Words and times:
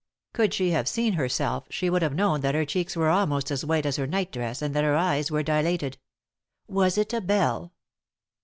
Could 0.33 0.51
she 0.55 0.71
have 0.71 0.87
seen 0.87 1.13
herself 1.13 1.65
she 1.69 1.87
would 1.87 2.01
have 2.01 2.15
known 2.15 2.41
that 2.41 2.55
her 2.55 2.65
cheeks 2.65 2.95
were 2.97 3.09
almost 3.11 3.51
as 3.51 3.63
white 3.63 3.85
as 3.85 3.97
her 3.97 4.07
nightdress, 4.07 4.59
and 4.59 4.73
that 4.75 4.83
her 4.83 4.95
eyes 4.95 5.29
were 5.29 5.43
dilated. 5.43 5.99
Was 6.67 6.97
it 6.97 7.13
a 7.13 7.21
bell 7.21 7.73